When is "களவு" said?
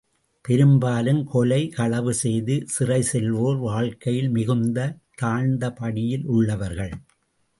1.69-2.13